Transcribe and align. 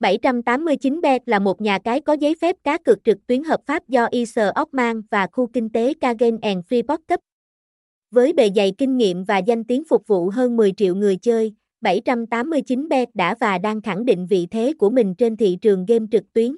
789bet 0.00 1.20
là 1.26 1.38
một 1.38 1.60
nhà 1.60 1.78
cái 1.78 2.00
có 2.00 2.12
giấy 2.12 2.34
phép 2.40 2.56
cá 2.64 2.78
cược 2.78 3.04
trực 3.04 3.26
tuyến 3.26 3.44
hợp 3.44 3.60
pháp 3.66 3.88
do 3.88 4.06
Isar 4.10 4.48
Ockman 4.60 5.02
và 5.10 5.26
khu 5.32 5.46
kinh 5.46 5.70
tế 5.70 5.94
Kagen 6.00 6.38
and 6.42 6.64
Freeport 6.68 6.98
cấp. 7.08 7.20
Với 8.10 8.32
bề 8.32 8.50
dày 8.56 8.72
kinh 8.78 8.96
nghiệm 8.96 9.24
và 9.24 9.38
danh 9.38 9.64
tiếng 9.64 9.82
phục 9.88 10.06
vụ 10.06 10.30
hơn 10.30 10.56
10 10.56 10.72
triệu 10.72 10.94
người 10.94 11.16
chơi, 11.16 11.54
789bet 11.80 13.06
đã 13.14 13.34
và 13.40 13.58
đang 13.58 13.82
khẳng 13.82 14.04
định 14.04 14.26
vị 14.26 14.46
thế 14.50 14.72
của 14.78 14.90
mình 14.90 15.14
trên 15.14 15.36
thị 15.36 15.58
trường 15.62 15.86
game 15.86 16.06
trực 16.10 16.32
tuyến. 16.32 16.56